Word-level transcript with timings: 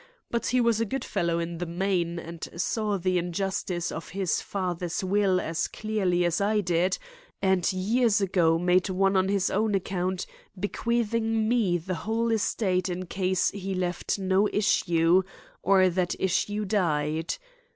But 0.31 0.47
he 0.47 0.59
was 0.59 0.81
a 0.81 0.85
good 0.85 1.05
fellow 1.05 1.37
in 1.37 1.59
the 1.59 1.67
main 1.67 2.17
and 2.17 2.47
saw 2.59 2.97
the 2.97 3.19
injustice 3.19 3.91
of 3.91 4.09
his 4.09 4.41
father's 4.41 5.03
will 5.03 5.39
as 5.39 5.67
clearly 5.67 6.25
as 6.25 6.41
I 6.41 6.59
did, 6.59 6.97
and 7.39 7.71
years 7.71 8.19
ago 8.19 8.57
made 8.57 8.89
one 8.89 9.15
on 9.15 9.29
his 9.29 9.51
own 9.51 9.75
account 9.75 10.25
bequeathing 10.59 11.47
me 11.47 11.77
the 11.77 11.93
whole 11.93 12.31
estate 12.31 12.89
in 12.89 13.05
case 13.05 13.51
he 13.51 13.75
left 13.75 14.17
no 14.17 14.49
issue, 14.51 15.21
or 15.61 15.87
that 15.87 16.15
issue 16.19 16.65
died. 16.65 17.35